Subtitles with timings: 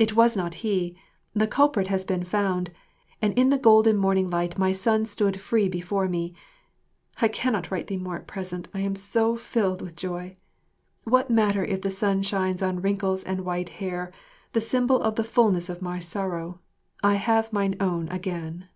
[0.00, 0.96] It was not he;
[1.32, 2.72] the culprit has been found;
[3.22, 6.34] and in the golden morning light my son stood free before me.
[7.22, 10.34] I cannot write thee more at present, I am so filled with joy.
[11.04, 14.10] What matter if the sun shines on wrinkles and white hair,
[14.54, 16.58] the symbol of the fulness of my sorrow
[17.04, 18.66] I have mine own again!